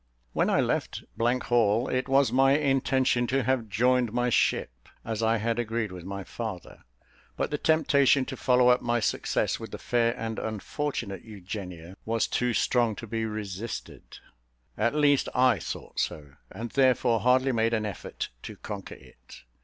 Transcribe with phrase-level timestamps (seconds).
[0.33, 4.71] When I left Hall, it was my intention to have joined my ship,
[5.05, 6.81] as I had agreed with my father;
[7.37, 12.25] but the temptation to follow up my success with the fair and unfortunate Eugenia was
[12.25, 14.17] too strong to be resisted;
[14.75, 19.43] at least I thought so, and therefore hardly made an effort to conquer it.